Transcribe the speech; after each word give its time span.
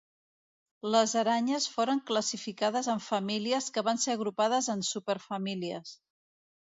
Les 0.93 1.11
aranyes 1.21 1.67
foren 1.73 1.99
classificades 2.11 2.89
en 2.93 3.03
famílies 3.09 3.67
que 3.75 3.83
van 3.89 4.01
ser 4.07 4.15
agrupades 4.19 4.71
en 4.75 4.81
superfamílies. 4.89 5.93